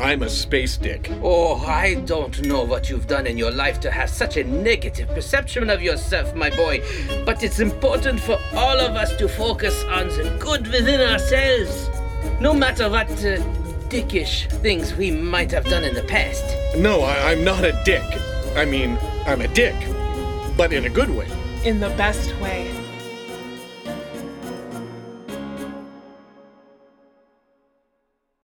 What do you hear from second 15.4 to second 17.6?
have done in the past. No, I, I'm